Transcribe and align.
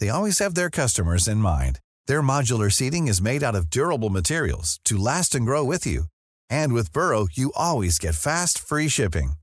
they 0.00 0.08
always 0.08 0.40
have 0.40 0.54
their 0.56 0.70
customers 0.70 1.28
in 1.28 1.38
mind. 1.38 1.78
Their 2.08 2.22
modular 2.22 2.72
seating 2.72 3.06
is 3.06 3.22
made 3.22 3.44
out 3.44 3.54
of 3.54 3.70
durable 3.70 4.10
materials 4.10 4.80
to 4.84 4.96
last 4.96 5.34
and 5.34 5.46
grow 5.46 5.62
with 5.62 5.86
you. 5.86 6.04
And 6.50 6.72
with 6.72 6.92
Burrow, 6.92 7.28
you 7.32 7.52
always 7.54 7.98
get 8.00 8.16
fast, 8.16 8.58
free 8.58 8.88
shipping. 8.88 9.34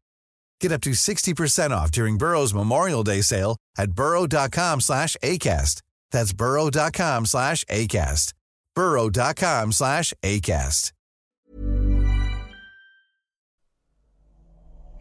Get 0.59 0.71
up 0.71 0.81
to 0.81 0.91
60% 0.91 1.71
off 1.71 1.91
during 1.91 2.17
Burrow's 2.17 2.53
Memorial 2.53 3.03
Day 3.03 3.21
sale 3.21 3.57
at 3.77 3.93
burrow.com 3.93 4.81
slash 4.81 5.15
ACAST. 5.23 5.81
That's 6.11 6.33
burrow.com 6.33 7.25
slash 7.25 7.63
ACAST. 7.65 8.33
burrow.com 8.75 9.71
slash 9.71 10.13
ACAST. 10.23 10.91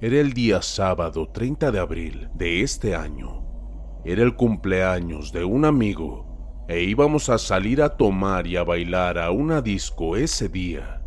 Era 0.01 0.19
el 0.19 0.33
día 0.33 0.61
sábado 0.63 1.29
30 1.29 1.71
de 1.71 1.79
abril 1.79 2.29
de 2.35 2.63
este 2.63 2.97
año. 2.97 3.42
Era 4.05 4.23
el 4.23 4.35
cumpleaños 4.35 5.33
de 5.33 5.45
un 5.45 5.65
amigo 5.65 6.65
e 6.69 6.83
íbamos 6.83 7.29
a 7.29 7.39
salir 7.39 7.83
a 7.83 7.91
tomar 7.97 8.47
y 8.49 8.57
a 8.57 8.65
bailar 8.65 9.19
a 9.19 9.31
una 9.31 9.63
disco 9.63 10.17
ese 10.17 10.49
día. 10.49 11.03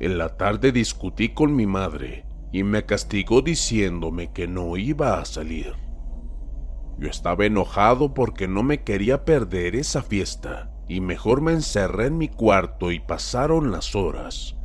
En 0.00 0.18
la 0.18 0.36
tarde 0.36 0.72
discutí 0.72 1.28
con 1.28 1.54
mi 1.54 1.66
madre 1.66 2.26
y 2.52 2.64
me 2.64 2.86
castigó 2.86 3.42
diciéndome 3.42 4.32
que 4.32 4.48
no 4.48 4.76
iba 4.76 5.20
a 5.20 5.24
salir. 5.24 5.74
Yo 6.98 7.08
estaba 7.08 7.46
enojado 7.46 8.14
porque 8.14 8.48
no 8.48 8.62
me 8.64 8.82
quería 8.82 9.24
perder 9.24 9.76
esa 9.76 10.02
fiesta 10.02 10.72
y 10.88 11.00
mejor 11.00 11.40
me 11.40 11.52
encerré 11.52 12.06
en 12.06 12.18
mi 12.18 12.28
cuarto 12.28 12.90
y 12.90 12.98
pasaron 12.98 13.70
las 13.70 13.94
horas. 13.94 14.56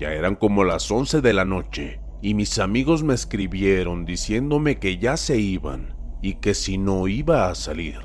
Ya 0.00 0.12
eran 0.12 0.34
como 0.34 0.64
las 0.64 0.90
11 0.90 1.20
de 1.20 1.32
la 1.32 1.44
noche 1.44 2.00
y 2.22 2.34
mis 2.34 2.58
amigos 2.58 3.02
me 3.02 3.14
escribieron 3.14 4.04
diciéndome 4.04 4.78
que 4.78 4.98
ya 4.98 5.16
se 5.16 5.38
iban 5.38 5.96
y 6.22 6.34
que 6.34 6.54
si 6.54 6.78
no 6.78 7.08
iba 7.08 7.48
a 7.48 7.54
salir. 7.54 7.98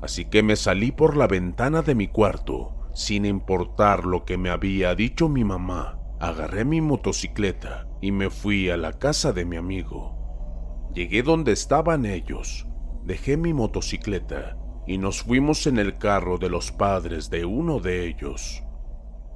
Así 0.00 0.26
que 0.26 0.42
me 0.42 0.56
salí 0.56 0.92
por 0.92 1.16
la 1.16 1.26
ventana 1.26 1.82
de 1.82 1.94
mi 1.94 2.08
cuarto, 2.08 2.90
sin 2.94 3.24
importar 3.24 4.04
lo 4.04 4.24
que 4.24 4.38
me 4.38 4.50
había 4.50 4.94
dicho 4.94 5.28
mi 5.28 5.44
mamá. 5.44 5.98
Agarré 6.20 6.64
mi 6.64 6.80
motocicleta 6.80 7.88
y 8.00 8.12
me 8.12 8.30
fui 8.30 8.70
a 8.70 8.76
la 8.76 8.92
casa 8.92 9.32
de 9.32 9.44
mi 9.44 9.56
amigo. 9.56 10.90
Llegué 10.94 11.22
donde 11.22 11.52
estaban 11.52 12.06
ellos, 12.06 12.66
dejé 13.04 13.36
mi 13.36 13.52
motocicleta 13.52 14.56
y 14.86 14.98
nos 14.98 15.22
fuimos 15.22 15.66
en 15.66 15.78
el 15.78 15.98
carro 15.98 16.38
de 16.38 16.48
los 16.48 16.72
padres 16.72 17.28
de 17.30 17.44
uno 17.44 17.78
de 17.78 18.06
ellos. 18.06 18.62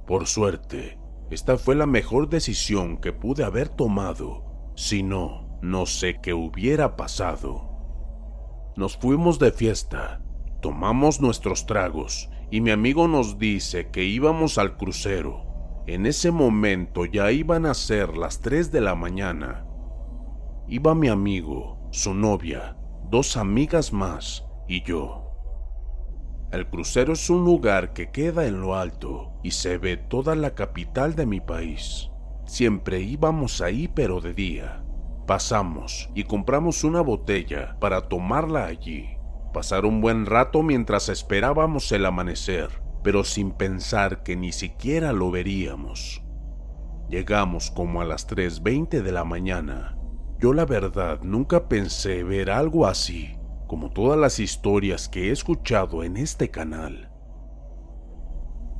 Por 0.06 0.26
suerte, 0.26 0.98
esta 1.30 1.56
fue 1.56 1.74
la 1.74 1.86
mejor 1.86 2.28
decisión 2.28 2.98
que 2.98 3.12
pude 3.12 3.44
haber 3.44 3.68
tomado. 3.68 4.72
Si 4.76 5.02
no, 5.02 5.58
no 5.62 5.86
sé 5.86 6.20
qué 6.20 6.34
hubiera 6.34 6.96
pasado. 6.96 7.72
Nos 8.76 8.96
fuimos 8.96 9.38
de 9.38 9.52
fiesta, 9.52 10.22
tomamos 10.60 11.20
nuestros 11.20 11.66
tragos 11.66 12.30
y 12.50 12.60
mi 12.60 12.70
amigo 12.70 13.08
nos 13.08 13.38
dice 13.38 13.90
que 13.90 14.04
íbamos 14.04 14.58
al 14.58 14.76
crucero. 14.76 15.44
En 15.86 16.06
ese 16.06 16.30
momento 16.30 17.04
ya 17.06 17.32
iban 17.32 17.66
a 17.66 17.74
ser 17.74 18.16
las 18.16 18.40
3 18.40 18.70
de 18.70 18.80
la 18.80 18.94
mañana. 18.94 19.66
Iba 20.68 20.94
mi 20.94 21.08
amigo, 21.08 21.88
su 21.90 22.14
novia, 22.14 22.76
dos 23.10 23.36
amigas 23.36 23.92
más 23.92 24.44
y 24.68 24.82
yo. 24.84 25.30
El 26.50 26.68
crucero 26.68 27.14
es 27.14 27.30
un 27.30 27.44
lugar 27.44 27.94
que 27.94 28.10
queda 28.10 28.46
en 28.46 28.60
lo 28.60 28.74
alto 28.74 29.31
y 29.42 29.52
se 29.52 29.78
ve 29.78 29.96
toda 29.96 30.34
la 30.34 30.54
capital 30.54 31.14
de 31.14 31.26
mi 31.26 31.40
país. 31.40 32.10
Siempre 32.44 33.00
íbamos 33.00 33.60
ahí 33.60 33.88
pero 33.88 34.20
de 34.20 34.34
día. 34.34 34.84
Pasamos 35.26 36.10
y 36.14 36.24
compramos 36.24 36.84
una 36.84 37.00
botella 37.00 37.76
para 37.80 38.08
tomarla 38.08 38.66
allí. 38.66 39.16
Pasar 39.52 39.84
un 39.84 40.00
buen 40.00 40.26
rato 40.26 40.62
mientras 40.62 41.08
esperábamos 41.08 41.92
el 41.92 42.06
amanecer, 42.06 42.70
pero 43.02 43.24
sin 43.24 43.52
pensar 43.52 44.22
que 44.22 44.36
ni 44.36 44.52
siquiera 44.52 45.12
lo 45.12 45.30
veríamos. 45.30 46.22
Llegamos 47.08 47.70
como 47.70 48.00
a 48.00 48.04
las 48.04 48.26
3.20 48.28 49.02
de 49.02 49.12
la 49.12 49.24
mañana. 49.24 49.98
Yo 50.38 50.52
la 50.52 50.64
verdad 50.64 51.20
nunca 51.22 51.68
pensé 51.68 52.24
ver 52.24 52.50
algo 52.50 52.86
así, 52.86 53.36
como 53.68 53.90
todas 53.90 54.18
las 54.18 54.40
historias 54.40 55.08
que 55.08 55.28
he 55.28 55.30
escuchado 55.30 56.02
en 56.02 56.16
este 56.16 56.50
canal. 56.50 57.11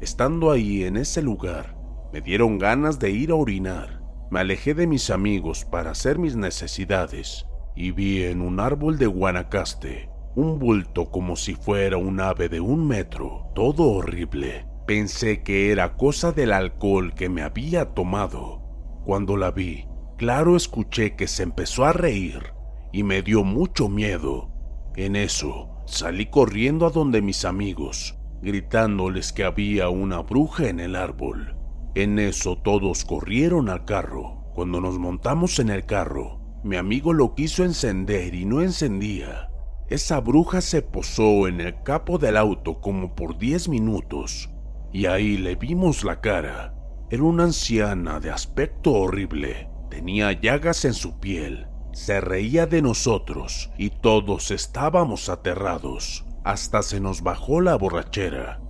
Estando 0.02 0.50
ahí 0.50 0.82
en 0.82 0.96
ese 0.96 1.22
lugar, 1.22 1.76
me 2.12 2.20
dieron 2.20 2.58
ganas 2.58 2.98
de 2.98 3.12
ir 3.12 3.30
a 3.30 3.36
orinar. 3.36 4.02
Me 4.32 4.40
alejé 4.40 4.74
de 4.74 4.88
mis 4.88 5.10
amigos 5.10 5.64
para 5.64 5.92
hacer 5.92 6.18
mis 6.18 6.34
necesidades 6.34 7.46
y 7.76 7.92
vi 7.92 8.24
en 8.24 8.40
un 8.40 8.58
árbol 8.58 8.98
de 8.98 9.06
Guanacaste 9.06 10.10
un 10.34 10.58
bulto 10.58 11.12
como 11.12 11.36
si 11.36 11.54
fuera 11.54 11.98
un 11.98 12.18
ave 12.18 12.48
de 12.48 12.58
un 12.58 12.84
metro, 12.84 13.52
todo 13.54 13.90
horrible. 13.90 14.66
Pensé 14.88 15.44
que 15.44 15.70
era 15.70 15.96
cosa 15.96 16.32
del 16.32 16.52
alcohol 16.52 17.14
que 17.14 17.28
me 17.28 17.42
había 17.42 17.94
tomado. 17.94 18.60
Cuando 19.04 19.36
la 19.36 19.52
vi, 19.52 19.86
claro 20.18 20.56
escuché 20.56 21.14
que 21.14 21.28
se 21.28 21.44
empezó 21.44 21.84
a 21.84 21.92
reír 21.92 22.54
y 22.92 23.04
me 23.04 23.22
dio 23.22 23.44
mucho 23.44 23.88
miedo. 23.88 24.50
En 24.96 25.14
eso, 25.14 25.70
salí 25.86 26.26
corriendo 26.26 26.86
a 26.86 26.90
donde 26.90 27.22
mis 27.22 27.44
amigos, 27.44 28.18
gritándoles 28.42 29.32
que 29.32 29.44
había 29.44 29.88
una 29.88 30.20
bruja 30.20 30.68
en 30.68 30.80
el 30.80 30.96
árbol. 30.96 31.56
En 31.94 32.18
eso 32.18 32.58
todos 32.58 33.04
corrieron 33.04 33.68
al 33.68 33.84
carro. 33.84 34.50
Cuando 34.54 34.80
nos 34.80 34.98
montamos 34.98 35.58
en 35.58 35.70
el 35.70 35.86
carro, 35.86 36.40
mi 36.64 36.76
amigo 36.76 37.12
lo 37.12 37.34
quiso 37.34 37.64
encender 37.64 38.34
y 38.34 38.44
no 38.44 38.60
encendía. 38.60 39.50
Esa 39.88 40.20
bruja 40.20 40.60
se 40.60 40.82
posó 40.82 41.48
en 41.48 41.60
el 41.60 41.82
capo 41.82 42.18
del 42.18 42.36
auto 42.36 42.80
como 42.80 43.14
por 43.14 43.38
10 43.38 43.68
minutos 43.68 44.50
y 44.92 45.06
ahí 45.06 45.38
le 45.38 45.56
vimos 45.56 46.04
la 46.04 46.20
cara. 46.20 46.74
Era 47.10 47.22
una 47.22 47.44
anciana 47.44 48.20
de 48.20 48.30
aspecto 48.30 48.92
horrible. 48.92 49.68
Tenía 49.90 50.32
llagas 50.32 50.84
en 50.84 50.94
su 50.94 51.18
piel. 51.18 51.66
Se 51.92 52.20
reía 52.20 52.66
de 52.66 52.82
nosotros 52.82 53.70
y 53.78 53.90
todos 53.90 54.50
estábamos 54.50 55.28
aterrados. 55.28 56.24
Hasta 56.44 56.82
se 56.82 57.00
nos 57.00 57.22
bajó 57.22 57.60
la 57.60 57.76
borrachera. 57.76 58.60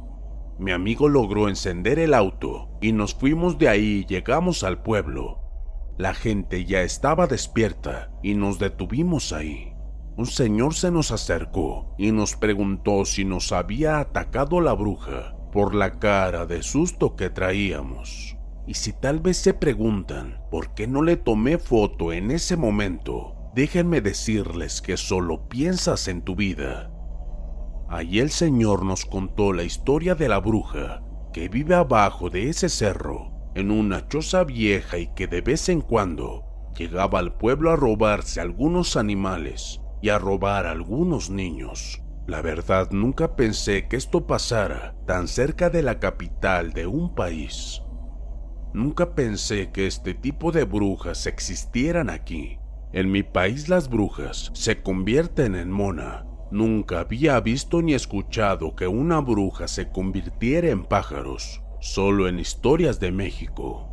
Mi 0.59 0.73
amigo 0.73 1.09
logró 1.09 1.49
encender 1.49 1.99
el 1.99 2.15
auto 2.15 2.69
y 2.81 2.93
nos 2.93 3.15
fuimos 3.15 3.59
de 3.59 3.69
ahí 3.69 4.05
y 4.05 4.07
llegamos 4.07 4.65
al 4.65 4.83
pueblo. 4.83 5.41
La 5.99 6.15
gente 6.15 6.65
ya 6.65 6.83
estaba 6.83 7.27
despierta 7.27 8.11
y 8.23 8.35
nos 8.35 8.59
detuvimos 8.59 9.33
ahí 9.33 9.73
un 10.15 10.27
señor 10.27 10.75
se 10.75 10.91
nos 10.91 11.11
acercó 11.11 11.95
y 11.97 12.13
nos 12.13 12.37
preguntó 12.37 13.07
si 13.07 13.25
nos 13.25 13.51
había 13.51 13.99
atacado 13.99 14.61
la 14.61 14.75
bruja 14.75 15.35
por 15.53 15.75
la 15.75 15.99
cara 15.99 16.45
de 16.45 16.63
susto 16.63 17.17
que 17.17 17.31
traíamos. 17.31 18.37
Y 18.67 18.75
si 18.75 18.93
tal 18.93 19.21
vez 19.21 19.39
se 19.39 19.55
preguntan 19.55 20.41
por 20.51 20.75
qué 20.75 20.87
no 20.87 21.03
le 21.03 21.17
tomé 21.17 21.59
foto 21.59 22.13
en 22.13 22.31
ese 22.31 22.57
momento, 22.57 23.51
déjenme 23.55 24.01
decirles 24.01 24.81
que 24.81 24.97
solo 24.97 25.49
piensas 25.49 26.09
en 26.09 26.23
tu 26.23 26.37
vida. 26.37 26.91
Allí 27.89 28.21
el 28.21 28.31
señor 28.31 28.85
nos 28.85 29.05
contó 29.05 29.53
la 29.53 29.65
historia 29.65 30.15
de 30.15 30.29
la 30.29 30.39
bruja 30.39 31.03
que 31.33 31.49
vive 31.49 31.75
abajo 31.75 32.31
de 32.31 32.49
ese 32.49 32.69
cerro, 32.69 33.33
en 33.55 33.71
una 33.71 34.07
choza 34.09 34.45
vieja 34.45 34.99
y 34.99 35.09
que 35.15 35.27
de 35.27 35.41
vez 35.41 35.69
en 35.69 35.81
cuando 35.81 36.45
llegaba 36.77 37.19
al 37.19 37.37
pueblo 37.37 37.71
a 37.71 37.77
robarse 37.77 38.41
algunos 38.41 38.97
animales 38.97 39.81
y 40.01 40.09
a 40.09 40.19
robar 40.19 40.67
a 40.67 40.71
algunos 40.71 41.31
niños. 41.31 42.03
La 42.27 42.41
verdad, 42.41 42.91
nunca 42.93 43.35
pensé 43.37 43.89
que 43.89 43.97
esto 43.97 44.27
pasara 44.27 44.95
tan 45.07 45.27
cerca 45.27 45.71
de 45.71 45.83
la 45.83 45.99
capital 45.99 46.73
de 46.73 46.87
un 46.87 47.15
país. 47.15 47.82
Nunca 48.75 49.15
pensé 49.15 49.71
que 49.71 49.87
este 49.87 50.15
tipo 50.15 50.51
de 50.51 50.65
brujas 50.65 51.27
existieran 51.27 52.09
aquí. 52.09 52.59
En 52.93 53.11
mi 53.11 53.23
país 53.23 53.69
las 53.69 53.91
brujas 53.91 54.51
se 54.55 54.83
convierten 54.83 55.55
en 55.55 55.71
mona. 55.71 56.27
Nunca 56.51 57.01
había 57.01 57.39
visto 57.41 57.83
ni 57.83 57.95
escuchado 57.95 58.75
que 58.75 58.87
una 58.87 59.21
bruja 59.21 59.69
se 59.69 59.91
convirtiera 59.91 60.69
en 60.69 60.85
pájaros, 60.85 61.63
solo 61.81 62.29
en 62.29 62.39
historias 62.39 62.99
de 62.99 63.13
México. 63.13 63.89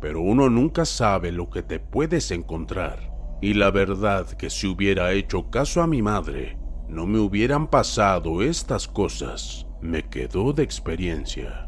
Pero 0.00 0.20
uno 0.20 0.48
nunca 0.48 0.84
sabe 0.84 1.32
lo 1.32 1.50
que 1.50 1.62
te 1.62 1.80
puedes 1.80 2.30
encontrar. 2.30 3.12
Y 3.40 3.54
la 3.54 3.70
verdad 3.70 4.26
que 4.28 4.50
si 4.50 4.66
hubiera 4.66 5.12
hecho 5.12 5.50
caso 5.50 5.82
a 5.82 5.86
mi 5.86 6.02
madre, 6.02 6.56
no 6.88 7.06
me 7.06 7.18
hubieran 7.18 7.68
pasado 7.68 8.42
estas 8.42 8.88
cosas. 8.88 9.66
Me 9.80 10.08
quedó 10.08 10.52
de 10.52 10.62
experiencia. 10.62 11.67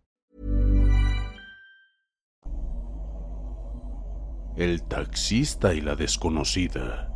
El 4.57 4.83
taxista 4.83 5.73
y 5.73 5.79
la 5.79 5.95
desconocida. 5.95 7.09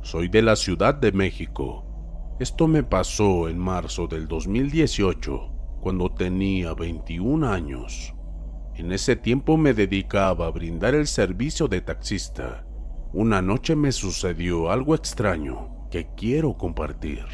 Soy 0.00 0.28
de 0.28 0.40
la 0.40 0.54
Ciudad 0.54 0.94
de 0.94 1.10
México. 1.10 2.36
Esto 2.38 2.68
me 2.68 2.84
pasó 2.84 3.48
en 3.48 3.58
marzo 3.58 4.06
del 4.06 4.28
2018, 4.28 5.50
cuando 5.80 6.08
tenía 6.10 6.74
21 6.74 7.48
años. 7.48 8.14
En 8.76 8.92
ese 8.92 9.16
tiempo 9.16 9.56
me 9.56 9.74
dedicaba 9.74 10.46
a 10.46 10.50
brindar 10.50 10.94
el 10.94 11.08
servicio 11.08 11.66
de 11.66 11.80
taxista. 11.80 12.64
Una 13.12 13.42
noche 13.42 13.74
me 13.74 13.90
sucedió 13.90 14.70
algo 14.70 14.94
extraño 14.94 15.88
que 15.90 16.06
quiero 16.14 16.56
compartir. 16.56 17.24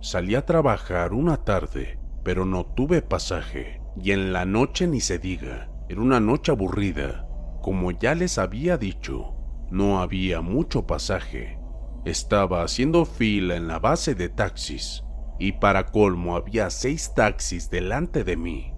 Salí 0.00 0.34
a 0.34 0.46
trabajar 0.46 1.12
una 1.12 1.36
tarde, 1.36 1.98
pero 2.24 2.44
no 2.44 2.64
tuve 2.64 3.02
pasaje, 3.02 3.80
y 4.00 4.12
en 4.12 4.32
la 4.32 4.44
noche 4.44 4.86
ni 4.86 5.00
se 5.00 5.18
diga, 5.18 5.70
era 5.88 6.00
una 6.00 6.20
noche 6.20 6.52
aburrida. 6.52 7.28
Como 7.62 7.90
ya 7.90 8.14
les 8.14 8.38
había 8.38 8.78
dicho, 8.78 9.34
no 9.70 10.00
había 10.00 10.40
mucho 10.40 10.86
pasaje. 10.86 11.58
Estaba 12.04 12.62
haciendo 12.62 13.04
fila 13.04 13.56
en 13.56 13.68
la 13.68 13.78
base 13.78 14.14
de 14.14 14.28
taxis, 14.28 15.04
y 15.38 15.52
para 15.52 15.86
colmo 15.86 16.36
había 16.36 16.70
seis 16.70 17.12
taxis 17.14 17.70
delante 17.70 18.24
de 18.24 18.36
mí. 18.36 18.74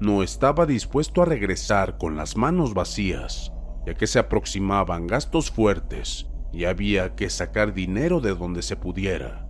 No 0.00 0.22
estaba 0.22 0.66
dispuesto 0.66 1.22
a 1.22 1.26
regresar 1.26 1.98
con 1.98 2.16
las 2.16 2.36
manos 2.36 2.72
vacías, 2.72 3.52
ya 3.86 3.94
que 3.94 4.06
se 4.06 4.18
aproximaban 4.18 5.06
gastos 5.06 5.50
fuertes 5.50 6.26
y 6.52 6.64
había 6.64 7.14
que 7.14 7.30
sacar 7.30 7.74
dinero 7.74 8.20
de 8.20 8.34
donde 8.34 8.62
se 8.62 8.76
pudiera. 8.76 9.49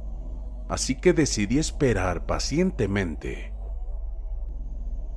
Así 0.71 0.95
que 0.95 1.13
decidí 1.13 1.59
esperar 1.59 2.27
pacientemente. 2.27 3.53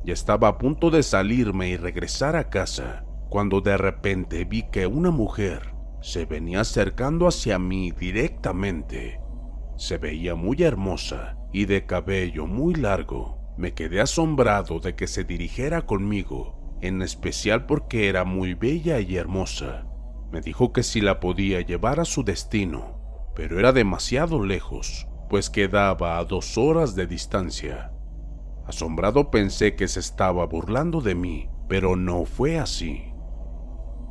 Ya 0.03 0.13
estaba 0.13 0.47
a 0.47 0.57
punto 0.57 0.89
de 0.89 1.03
salirme 1.03 1.69
y 1.69 1.77
regresar 1.77 2.35
a 2.35 2.49
casa, 2.49 3.05
cuando 3.29 3.61
de 3.61 3.77
repente 3.77 4.45
vi 4.45 4.63
que 4.63 4.87
una 4.87 5.11
mujer 5.11 5.75
se 6.01 6.25
venía 6.25 6.61
acercando 6.61 7.27
hacia 7.27 7.59
mí 7.59 7.91
directamente. 7.91 9.21
Se 9.77 9.99
veía 9.99 10.33
muy 10.33 10.63
hermosa 10.63 11.37
y 11.53 11.65
de 11.65 11.85
cabello 11.85 12.47
muy 12.47 12.73
largo. 12.73 13.37
Me 13.55 13.75
quedé 13.75 14.01
asombrado 14.01 14.79
de 14.79 14.95
que 14.95 15.05
se 15.05 15.23
dirigiera 15.23 15.83
conmigo, 15.83 16.79
en 16.81 17.03
especial 17.03 17.67
porque 17.67 18.09
era 18.09 18.25
muy 18.25 18.55
bella 18.55 18.99
y 18.99 19.17
hermosa. 19.17 19.85
Me 20.31 20.41
dijo 20.41 20.73
que 20.73 20.81
si 20.81 20.99
la 20.99 21.19
podía 21.19 21.61
llevar 21.61 21.99
a 21.99 22.05
su 22.05 22.23
destino, 22.23 23.29
pero 23.35 23.59
era 23.59 23.71
demasiado 23.71 24.43
lejos, 24.43 25.07
pues 25.33 25.49
quedaba 25.49 26.19
a 26.19 26.25
dos 26.25 26.59
horas 26.59 26.93
de 26.93 27.07
distancia. 27.07 27.91
Asombrado 28.67 29.31
pensé 29.31 29.75
que 29.75 29.87
se 29.87 29.99
estaba 29.99 30.45
burlando 30.45 31.01
de 31.01 31.15
mí, 31.15 31.49
pero 31.67 31.95
no 31.95 32.25
fue 32.25 32.59
así. 32.59 33.11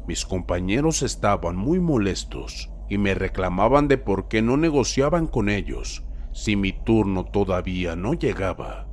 Mis 0.09 0.27
compañeros 0.27 1.01
estaban 1.05 1.55
muy 1.55 1.79
molestos 1.79 2.73
y 2.89 2.99
me 2.99 3.15
reclamaban 3.15 3.87
de 3.87 3.99
por 3.99 4.27
qué 4.27 4.43
no 4.43 4.57
negociaban 4.57 5.29
con 5.29 5.49
ellos 5.49 6.05
si 6.33 6.57
mi 6.57 6.73
turno 6.73 7.25
todavía 7.25 7.95
no 7.95 8.15
llegaba. 8.15 8.89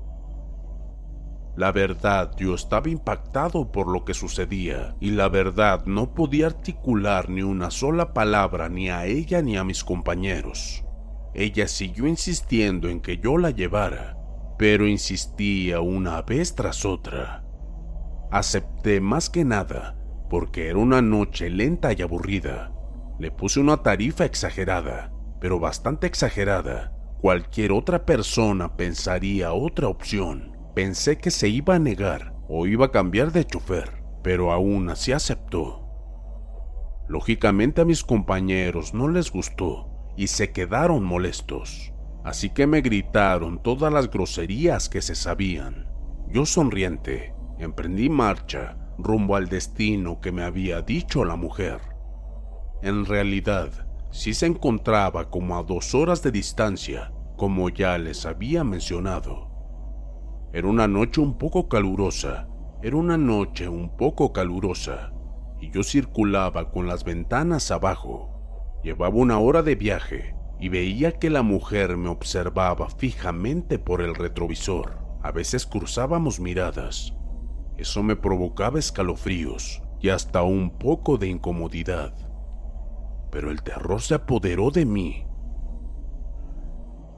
La 1.55 1.71
verdad, 1.71 2.35
yo 2.37 2.53
estaba 2.53 2.89
impactado 2.89 3.71
por 3.71 3.87
lo 3.87 4.05
que 4.05 4.13
sucedía, 4.13 4.95
y 4.99 5.09
la 5.09 5.29
verdad 5.29 5.83
no 5.87 6.13
podía 6.13 6.45
articular 6.45 7.27
ni 7.27 7.41
una 7.41 7.71
sola 7.71 8.13
palabra 8.13 8.69
ni 8.69 8.91
a 8.91 9.07
ella 9.07 9.41
ni 9.41 9.57
a 9.57 9.63
mis 9.63 9.83
compañeros. 9.83 10.85
Ella 11.33 11.67
siguió 11.67 12.07
insistiendo 12.07 12.89
en 12.89 13.01
que 13.01 13.17
yo 13.17 13.37
la 13.37 13.51
llevara, 13.51 14.17
pero 14.57 14.87
insistía 14.87 15.79
una 15.79 16.21
vez 16.23 16.55
tras 16.55 16.85
otra. 16.85 17.43
Acepté 18.31 18.99
más 18.99 19.29
que 19.29 19.45
nada 19.45 19.95
porque 20.29 20.67
era 20.67 20.77
una 20.77 21.01
noche 21.01 21.49
lenta 21.49 21.93
y 21.93 22.01
aburrida. 22.01 22.71
Le 23.19 23.31
puse 23.31 23.59
una 23.59 23.77
tarifa 23.77 24.25
exagerada, 24.25 25.11
pero 25.41 25.59
bastante 25.59 26.07
exagerada. 26.07 26.93
Cualquier 27.21 27.71
otra 27.71 28.05
persona 28.05 28.77
pensaría 28.77 29.51
otra 29.53 29.87
opción. 29.87 30.57
Pensé 30.75 31.17
que 31.17 31.31
se 31.31 31.49
iba 31.49 31.75
a 31.75 31.79
negar 31.79 32.35
o 32.47 32.67
iba 32.67 32.87
a 32.87 32.91
cambiar 32.91 33.31
de 33.31 33.45
chofer, 33.45 34.03
pero 34.23 34.51
aún 34.51 34.89
así 34.89 35.11
aceptó. 35.11 35.85
Lógicamente 37.07 37.81
a 37.81 37.85
mis 37.85 38.03
compañeros 38.03 38.93
no 38.93 39.07
les 39.07 39.31
gustó 39.31 39.88
y 40.15 40.27
se 40.27 40.51
quedaron 40.51 41.03
molestos, 41.03 41.93
así 42.23 42.49
que 42.49 42.67
me 42.67 42.81
gritaron 42.81 43.61
todas 43.61 43.91
las 43.91 44.09
groserías 44.09 44.89
que 44.89 45.01
se 45.01 45.15
sabían. 45.15 45.87
Yo 46.29 46.45
sonriente, 46.45 47.33
emprendí 47.57 48.09
marcha 48.09 48.77
rumbo 48.97 49.35
al 49.35 49.47
destino 49.47 50.19
que 50.19 50.31
me 50.31 50.43
había 50.43 50.81
dicho 50.81 51.23
la 51.25 51.35
mujer. 51.35 51.79
En 52.81 53.05
realidad, 53.05 53.87
sí 54.11 54.33
se 54.33 54.45
encontraba 54.45 55.29
como 55.29 55.57
a 55.57 55.63
dos 55.63 55.95
horas 55.95 56.21
de 56.21 56.31
distancia, 56.31 57.11
como 57.37 57.69
ya 57.69 57.97
les 57.97 58.25
había 58.25 58.63
mencionado. 58.63 59.49
Era 60.51 60.67
una 60.67 60.87
noche 60.87 61.21
un 61.21 61.37
poco 61.37 61.69
calurosa, 61.69 62.47
era 62.81 62.95
una 62.95 63.17
noche 63.17 63.67
un 63.69 63.95
poco 63.95 64.33
calurosa, 64.33 65.13
y 65.61 65.71
yo 65.71 65.83
circulaba 65.83 66.71
con 66.71 66.87
las 66.87 67.03
ventanas 67.03 67.71
abajo. 67.71 68.38
Llevaba 68.83 69.15
una 69.15 69.39
hora 69.39 69.61
de 69.61 69.75
viaje 69.75 70.35
y 70.59 70.69
veía 70.69 71.13
que 71.13 71.29
la 71.29 71.41
mujer 71.41 71.97
me 71.97 72.09
observaba 72.09 72.89
fijamente 72.89 73.77
por 73.77 74.01
el 74.01 74.15
retrovisor. 74.15 74.99
A 75.21 75.31
veces 75.31 75.65
cruzábamos 75.65 76.39
miradas. 76.39 77.13
Eso 77.77 78.03
me 78.03 78.15
provocaba 78.15 78.79
escalofríos 78.79 79.81
y 79.99 80.09
hasta 80.09 80.43
un 80.43 80.77
poco 80.77 81.17
de 81.17 81.27
incomodidad. 81.27 82.13
Pero 83.31 83.51
el 83.51 83.61
terror 83.63 84.01
se 84.01 84.15
apoderó 84.15 84.71
de 84.71 84.85
mí. 84.85 85.25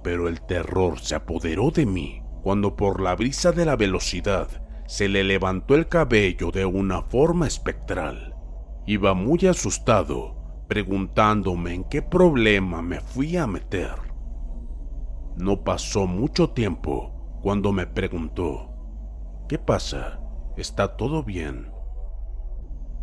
Pero 0.04 0.28
el 0.28 0.42
terror 0.42 1.00
se 1.00 1.16
apoderó 1.16 1.70
de 1.70 1.86
mí 1.86 2.24
cuando 2.42 2.76
por 2.76 3.02
la 3.02 3.16
brisa 3.16 3.52
de 3.52 3.66
la 3.66 3.76
velocidad 3.76 4.48
se 4.88 5.08
le 5.08 5.24
levantó 5.24 5.76
el 5.76 5.88
cabello 5.88 6.50
de 6.52 6.66
una 6.66 7.04
forma 7.04 7.46
espectral. 7.48 8.36
Iba 8.88 9.14
muy 9.14 9.46
asustado 9.46 10.41
preguntándome 10.72 11.74
en 11.74 11.84
qué 11.84 12.02
problema 12.02 12.82
me 12.82 13.02
fui 13.02 13.36
a 13.36 13.46
meter. 13.46 13.92
No 15.36 15.66
pasó 15.66 16.08
mucho 16.08 16.52
tiempo 16.52 17.40
cuando 17.42 17.74
me 17.74 17.88
preguntó, 17.88 18.70
¿qué 19.50 19.60
pasa? 19.60 20.22
¿Está 20.56 20.96
todo 20.96 21.24
bien? 21.24 21.74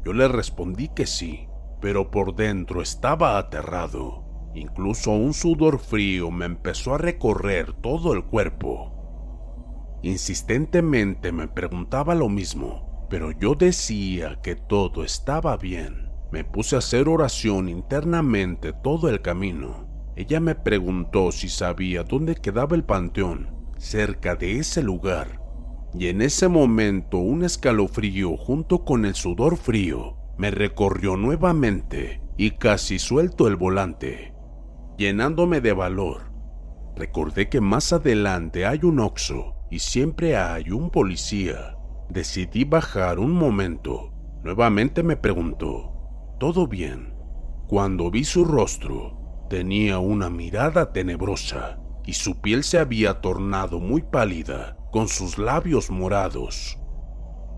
Yo 0.02 0.14
le 0.14 0.28
respondí 0.28 0.88
que 0.88 1.06
sí, 1.06 1.46
pero 1.78 2.10
por 2.10 2.34
dentro 2.34 2.80
estaba 2.80 3.36
aterrado. 3.36 4.50
Incluso 4.54 5.10
un 5.10 5.34
sudor 5.34 5.78
frío 5.78 6.30
me 6.30 6.46
empezó 6.46 6.94
a 6.94 6.98
recorrer 6.98 7.74
todo 7.74 8.14
el 8.14 8.24
cuerpo. 8.24 9.98
Insistentemente 10.00 11.32
me 11.32 11.48
preguntaba 11.48 12.14
lo 12.14 12.30
mismo, 12.30 13.06
pero 13.10 13.30
yo 13.32 13.54
decía 13.54 14.40
que 14.42 14.56
todo 14.56 15.04
estaba 15.04 15.54
bien. 15.58 16.07
Me 16.30 16.44
puse 16.44 16.76
a 16.76 16.80
hacer 16.80 17.08
oración 17.08 17.68
internamente 17.68 18.72
todo 18.72 19.08
el 19.08 19.22
camino. 19.22 19.88
Ella 20.14 20.40
me 20.40 20.54
preguntó 20.54 21.32
si 21.32 21.48
sabía 21.48 22.02
dónde 22.02 22.34
quedaba 22.34 22.76
el 22.76 22.84
panteón, 22.84 23.50
cerca 23.78 24.34
de 24.34 24.58
ese 24.58 24.82
lugar. 24.82 25.40
Y 25.94 26.08
en 26.08 26.20
ese 26.20 26.48
momento 26.48 27.18
un 27.18 27.44
escalofrío 27.44 28.36
junto 28.36 28.84
con 28.84 29.06
el 29.06 29.14
sudor 29.14 29.56
frío 29.56 30.16
me 30.36 30.50
recorrió 30.50 31.16
nuevamente 31.16 32.20
y 32.36 32.52
casi 32.52 32.98
suelto 32.98 33.48
el 33.48 33.56
volante, 33.56 34.34
llenándome 34.96 35.60
de 35.60 35.72
valor. 35.72 36.32
Recordé 36.94 37.48
que 37.48 37.60
más 37.60 37.92
adelante 37.92 38.66
hay 38.66 38.80
un 38.82 39.00
oxo 39.00 39.54
y 39.70 39.78
siempre 39.78 40.36
hay 40.36 40.70
un 40.70 40.90
policía. 40.90 41.76
Decidí 42.08 42.64
bajar 42.64 43.18
un 43.18 43.32
momento. 43.32 44.12
Nuevamente 44.42 45.02
me 45.02 45.16
preguntó, 45.16 45.97
¿todo 46.38 46.66
bien? 46.66 47.14
Cuando 47.66 48.10
vi 48.10 48.24
su 48.24 48.44
rostro, 48.44 49.46
tenía 49.50 49.98
una 49.98 50.30
mirada 50.30 50.92
tenebrosa 50.92 51.80
y 52.06 52.14
su 52.14 52.40
piel 52.40 52.64
se 52.64 52.78
había 52.78 53.20
tornado 53.20 53.80
muy 53.80 54.02
pálida 54.02 54.76
con 54.90 55.08
sus 55.08 55.36
labios 55.36 55.90
morados. 55.90 56.78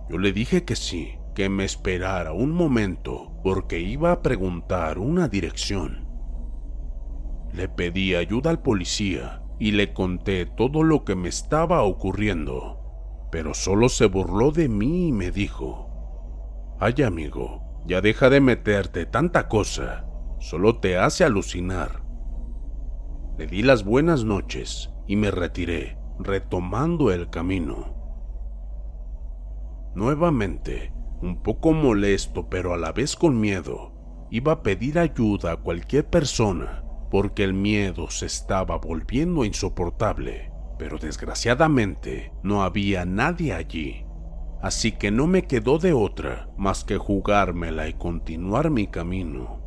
Yo 0.09 0.19
le 0.19 0.33
dije 0.33 0.65
que 0.65 0.75
sí, 0.75 1.15
que 1.35 1.49
me 1.49 1.65
esperara 1.65 2.33
un 2.33 2.51
momento 2.51 3.33
porque 3.45 3.79
iba 3.79 4.13
a 4.13 4.23
preguntar 4.23 4.99
una 4.99 5.29
dirección. 5.29 6.09
Le 7.53 7.69
pedí 7.69 8.15
ayuda 8.15 8.51
al 8.51 8.63
policía 8.63 9.43
y 9.59 9.73
le 9.73 9.93
conté 9.93 10.47
todo 10.47 10.83
lo 10.83 11.05
que 11.05 11.15
me 11.15 11.29
estaba 11.29 11.83
ocurriendo, 11.83 13.29
pero 13.31 13.55
solo 13.55 13.89
se 13.89 14.07
burló 14.07 14.51
de 14.51 14.69
mí 14.69 15.09
y 15.09 15.13
me 15.13 15.31
dijo, 15.31 15.87
Ay 16.81 17.03
amigo, 17.03 17.70
ya 17.87 18.01
deja 18.01 18.31
de 18.31 18.41
meterte 18.41 19.07
tanta 19.07 19.49
cosa, 19.49 20.07
solo 20.39 20.79
te 20.79 20.99
hace 20.99 21.25
alucinar. 21.25 22.03
Le 23.39 23.47
di 23.47 23.63
las 23.63 23.85
buenas 23.85 24.25
noches 24.25 24.91
y 25.07 25.17
me 25.17 25.31
retiré, 25.31 25.99
retomando 26.19 27.11
el 27.11 27.31
camino. 27.31 27.95
Nuevamente, 29.95 30.93
un 31.21 31.43
poco 31.43 31.73
molesto 31.73 32.49
pero 32.49 32.75
a 32.75 32.77
la 32.77 32.93
vez 32.93 33.17
con 33.17 33.41
miedo, 33.41 33.93
iba 34.31 34.53
a 34.53 34.63
pedir 34.63 34.99
ayuda 34.99 35.53
a 35.53 35.57
cualquier 35.57 36.09
persona 36.09 36.85
porque 37.11 37.43
el 37.43 37.55
miedo 37.55 38.09
se 38.09 38.27
estaba 38.27 38.79
volviendo 38.79 39.45
insoportable, 39.45 40.53
pero 40.79 40.97
desgraciadamente 40.99 42.33
no 42.43 42.63
había 42.63 43.05
nadie 43.05 43.53
allí, 43.53 44.05
así 44.62 44.93
que 44.93 45.11
no 45.11 45.26
me 45.26 45.43
quedó 45.43 45.79
de 45.79 45.93
otra 45.93 46.49
más 46.57 46.85
que 46.85 46.99
jugármela 46.99 47.88
y 47.88 47.95
continuar 47.95 48.71
mi 48.71 48.87
camino. 48.87 49.61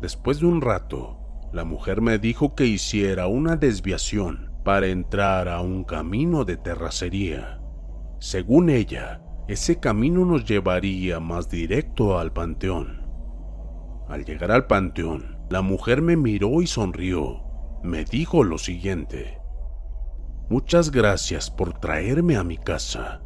Después 0.00 0.40
de 0.40 0.46
un 0.46 0.60
rato, 0.60 1.18
la 1.52 1.64
mujer 1.64 2.00
me 2.00 2.18
dijo 2.18 2.54
que 2.54 2.66
hiciera 2.66 3.26
una 3.26 3.56
desviación 3.56 4.52
para 4.64 4.88
entrar 4.88 5.48
a 5.48 5.60
un 5.60 5.84
camino 5.84 6.44
de 6.44 6.56
terracería. 6.56 7.60
Según 8.20 8.68
ella, 8.68 9.22
ese 9.48 9.80
camino 9.80 10.26
nos 10.26 10.44
llevaría 10.44 11.20
más 11.20 11.48
directo 11.48 12.18
al 12.18 12.32
panteón. 12.32 13.06
Al 14.08 14.24
llegar 14.24 14.52
al 14.52 14.66
panteón, 14.66 15.38
la 15.48 15.62
mujer 15.62 16.02
me 16.02 16.16
miró 16.16 16.60
y 16.60 16.66
sonrió. 16.66 17.44
Me 17.82 18.04
dijo 18.04 18.44
lo 18.44 18.58
siguiente. 18.58 19.38
Muchas 20.50 20.90
gracias 20.90 21.50
por 21.50 21.78
traerme 21.78 22.36
a 22.36 22.44
mi 22.44 22.58
casa. 22.58 23.22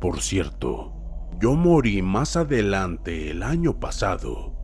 Por 0.00 0.22
cierto, 0.22 0.94
yo 1.38 1.54
morí 1.54 2.00
más 2.00 2.36
adelante 2.36 3.30
el 3.30 3.42
año 3.42 3.78
pasado. 3.78 4.54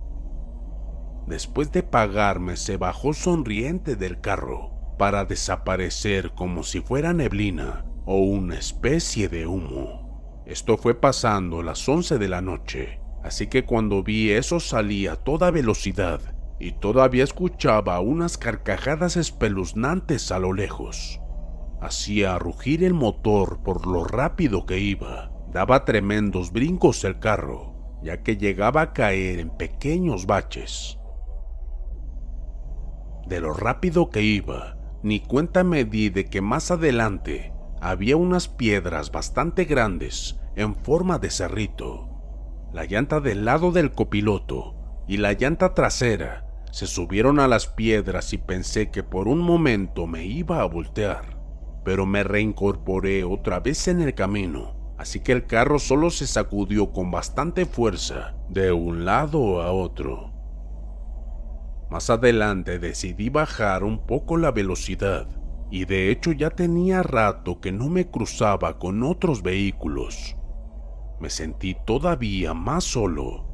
Después 1.26 1.72
de 1.72 1.82
pagarme 1.82 2.56
se 2.56 2.78
bajó 2.78 3.12
sonriente 3.12 3.96
del 3.96 4.20
carro 4.22 4.70
para 4.98 5.26
desaparecer 5.26 6.32
como 6.32 6.62
si 6.62 6.80
fuera 6.80 7.12
neblina 7.12 7.84
o 8.06 8.20
una 8.20 8.56
especie 8.56 9.28
de 9.28 9.46
humo. 9.46 10.42
Esto 10.46 10.78
fue 10.78 10.98
pasando 10.98 11.62
las 11.62 11.86
11 11.86 12.16
de 12.16 12.28
la 12.28 12.40
noche, 12.40 13.00
así 13.22 13.48
que 13.48 13.66
cuando 13.66 14.02
vi 14.02 14.30
eso 14.30 14.58
salí 14.58 15.06
a 15.06 15.16
toda 15.16 15.50
velocidad 15.50 16.20
y 16.58 16.72
todavía 16.72 17.24
escuchaba 17.24 18.00
unas 18.00 18.38
carcajadas 18.38 19.18
espeluznantes 19.18 20.32
a 20.32 20.38
lo 20.38 20.54
lejos. 20.54 21.20
Hacía 21.86 22.36
rugir 22.40 22.82
el 22.82 22.94
motor 22.94 23.62
por 23.62 23.86
lo 23.86 24.02
rápido 24.02 24.66
que 24.66 24.80
iba. 24.80 25.30
Daba 25.52 25.84
tremendos 25.84 26.50
brincos 26.50 27.04
el 27.04 27.20
carro, 27.20 28.00
ya 28.02 28.24
que 28.24 28.36
llegaba 28.36 28.80
a 28.80 28.92
caer 28.92 29.38
en 29.38 29.50
pequeños 29.50 30.26
baches. 30.26 30.98
De 33.28 33.40
lo 33.40 33.52
rápido 33.52 34.10
que 34.10 34.22
iba, 34.22 34.76
ni 35.04 35.20
cuenta 35.20 35.62
me 35.62 35.84
di 35.84 36.08
de 36.08 36.24
que 36.24 36.40
más 36.40 36.72
adelante 36.72 37.52
había 37.80 38.16
unas 38.16 38.48
piedras 38.48 39.12
bastante 39.12 39.64
grandes 39.64 40.40
en 40.56 40.74
forma 40.74 41.20
de 41.20 41.30
cerrito. 41.30 42.08
La 42.72 42.84
llanta 42.84 43.20
del 43.20 43.44
lado 43.44 43.70
del 43.70 43.92
copiloto 43.92 44.74
y 45.06 45.18
la 45.18 45.34
llanta 45.34 45.72
trasera 45.72 46.48
se 46.72 46.88
subieron 46.88 47.38
a 47.38 47.46
las 47.46 47.68
piedras 47.68 48.32
y 48.32 48.38
pensé 48.38 48.90
que 48.90 49.04
por 49.04 49.28
un 49.28 49.38
momento 49.38 50.08
me 50.08 50.26
iba 50.26 50.62
a 50.62 50.64
voltear, 50.64 51.35
pero 51.86 52.04
me 52.04 52.24
reincorporé 52.24 53.22
otra 53.22 53.60
vez 53.60 53.86
en 53.86 54.02
el 54.02 54.12
camino, 54.12 54.74
así 54.98 55.20
que 55.20 55.30
el 55.30 55.46
carro 55.46 55.78
solo 55.78 56.10
se 56.10 56.26
sacudió 56.26 56.92
con 56.92 57.12
bastante 57.12 57.64
fuerza 57.64 58.34
de 58.48 58.72
un 58.72 59.04
lado 59.04 59.62
a 59.62 59.70
otro. 59.70 60.32
Más 61.88 62.10
adelante 62.10 62.80
decidí 62.80 63.28
bajar 63.28 63.84
un 63.84 64.04
poco 64.04 64.36
la 64.36 64.50
velocidad 64.50 65.28
y 65.70 65.84
de 65.84 66.10
hecho 66.10 66.32
ya 66.32 66.50
tenía 66.50 67.04
rato 67.04 67.60
que 67.60 67.70
no 67.70 67.88
me 67.88 68.10
cruzaba 68.10 68.80
con 68.80 69.04
otros 69.04 69.44
vehículos. 69.44 70.36
Me 71.20 71.30
sentí 71.30 71.76
todavía 71.86 72.52
más 72.52 72.82
solo 72.82 73.46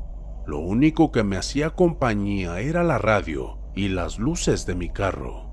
lo 0.46 0.58
único 0.58 1.12
que 1.12 1.22
me 1.22 1.36
hacía 1.36 1.70
compañía 1.70 2.60
era 2.60 2.82
la 2.82 2.96
radio 2.96 3.58
y 3.76 3.88
las 3.88 4.18
luces 4.18 4.64
de 4.64 4.74
mi 4.74 4.88
carro. 4.88 5.51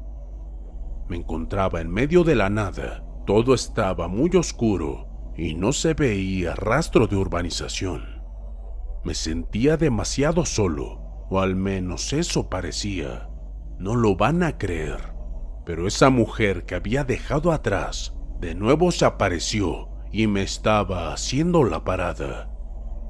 Me 1.10 1.18
encontraba 1.18 1.82
en 1.82 1.90
medio 1.90 2.24
de 2.24 2.36
la 2.36 2.52
nada, 2.52 3.04
todo 3.26 3.56
estaba 3.56 4.08
muy 4.08 4.30
oscuro 4.36 5.08
y 5.36 5.56
no 5.56 5.74
se 5.74 5.96
veía 5.96 6.54
rastro 6.54 7.08
de 7.08 7.16
urbanización. 7.16 8.22
Me 9.04 9.16
sentía 9.16 9.76
demasiado 9.76 10.46
solo, 10.46 11.26
o 11.30 11.40
al 11.40 11.56
menos 11.56 12.14
eso 12.14 12.48
parecía. 12.50 13.30
No 13.80 13.96
lo 13.96 14.16
van 14.16 14.44
a 14.44 14.58
creer, 14.58 15.14
pero 15.66 15.88
esa 15.88 16.12
mujer 16.12 16.66
que 16.66 16.76
había 16.76 17.04
dejado 17.04 17.52
atrás 17.52 18.16
de 18.40 18.54
nuevo 18.54 18.92
se 18.92 19.06
apareció 19.06 19.90
y 20.12 20.28
me 20.28 20.44
estaba 20.44 21.12
haciendo 21.12 21.64
la 21.64 21.84
parada. 21.84 22.52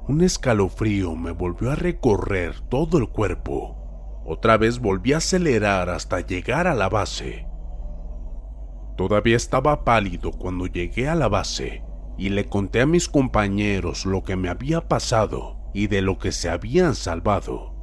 Un 0.08 0.22
escalofrío 0.22 1.16
me 1.16 1.32
volvió 1.32 1.70
a 1.70 1.74
recorrer 1.74 2.60
todo 2.68 2.98
el 2.98 3.08
cuerpo. 3.08 4.22
Otra 4.24 4.56
vez 4.56 4.78
volví 4.78 5.12
a 5.12 5.18
acelerar 5.18 5.90
hasta 5.90 6.20
llegar 6.20 6.66
a 6.66 6.74
la 6.74 6.88
base. 6.88 7.49
Todavía 9.00 9.38
estaba 9.38 9.82
pálido 9.82 10.30
cuando 10.30 10.66
llegué 10.66 11.08
a 11.08 11.14
la 11.14 11.26
base 11.26 11.82
y 12.18 12.28
le 12.28 12.50
conté 12.50 12.82
a 12.82 12.86
mis 12.86 13.08
compañeros 13.08 14.04
lo 14.04 14.24
que 14.24 14.36
me 14.36 14.50
había 14.50 14.88
pasado 14.88 15.56
y 15.72 15.86
de 15.86 16.02
lo 16.02 16.18
que 16.18 16.32
se 16.32 16.50
habían 16.50 16.94
salvado. 16.94 17.74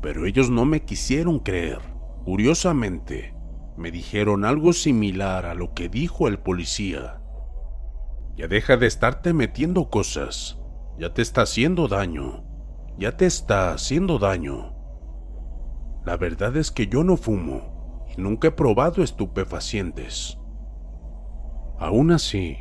Pero 0.00 0.24
ellos 0.24 0.48
no 0.48 0.64
me 0.64 0.86
quisieron 0.86 1.38
creer. 1.38 1.80
Curiosamente, 2.24 3.34
me 3.76 3.90
dijeron 3.90 4.46
algo 4.46 4.72
similar 4.72 5.44
a 5.44 5.52
lo 5.52 5.74
que 5.74 5.90
dijo 5.90 6.28
el 6.28 6.38
policía. 6.38 7.20
Ya 8.34 8.48
deja 8.48 8.78
de 8.78 8.86
estarte 8.86 9.34
metiendo 9.34 9.90
cosas 9.90 10.58
ya 10.98 11.12
te 11.12 11.20
está 11.20 11.42
haciendo 11.42 11.88
daño, 11.88 12.42
ya 12.96 13.18
te 13.18 13.26
está 13.26 13.74
haciendo 13.74 14.18
daño. 14.18 14.72
La 16.06 16.16
verdad 16.16 16.56
es 16.56 16.70
que 16.70 16.86
yo 16.86 17.04
no 17.04 17.18
fumo 17.18 17.71
nunca 18.16 18.48
he 18.48 18.50
probado 18.50 19.02
estupefacientes. 19.02 20.38
Aún 21.78 22.12
así, 22.12 22.58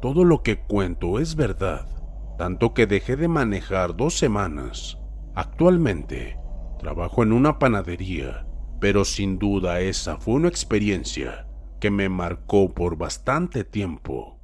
todo 0.00 0.24
lo 0.24 0.42
que 0.42 0.60
cuento 0.60 1.18
es 1.18 1.36
verdad, 1.36 1.86
tanto 2.38 2.72
que 2.72 2.86
dejé 2.86 3.16
de 3.16 3.28
manejar 3.28 3.96
dos 3.96 4.16
semanas. 4.16 4.98
Actualmente 5.34 6.38
trabajo 6.78 7.22
en 7.22 7.32
una 7.32 7.58
panadería, 7.58 8.46
pero 8.80 9.04
sin 9.04 9.38
duda 9.38 9.80
esa 9.80 10.16
fue 10.16 10.34
una 10.34 10.48
experiencia 10.48 11.46
que 11.78 11.90
me 11.90 12.08
marcó 12.08 12.70
por 12.70 12.96
bastante 12.96 13.64
tiempo. 13.64 14.39